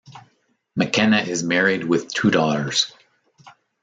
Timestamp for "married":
1.43-1.83